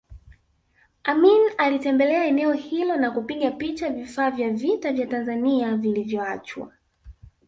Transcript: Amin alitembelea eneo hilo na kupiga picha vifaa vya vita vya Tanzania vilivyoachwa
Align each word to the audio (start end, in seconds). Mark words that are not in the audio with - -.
Amin 1.03 1.41
alitembelea 1.57 2.25
eneo 2.25 2.53
hilo 2.53 2.95
na 2.97 3.11
kupiga 3.11 3.51
picha 3.51 3.89
vifaa 3.89 4.31
vya 4.31 4.49
vita 4.49 4.91
vya 4.93 5.05
Tanzania 5.07 5.75
vilivyoachwa 5.77 6.71